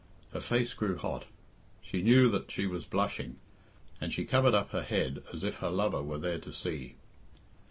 Her 0.33 0.39
face 0.39 0.73
grew 0.73 0.97
hot. 0.97 1.25
She 1.83 2.01
knew 2.01 2.27
that 2.31 2.49
she 2.51 2.65
was 2.65 2.85
blushing, 2.85 3.35
and 4.01 4.11
she 4.11 4.25
covered 4.25 4.55
up 4.55 4.71
her 4.71 4.81
head 4.81 5.21
as 5.31 5.43
if 5.43 5.57
her 5.59 5.69
lover 5.69 6.01
were 6.01 6.17
there 6.17 6.39
to 6.39 6.51
see. 6.51 6.95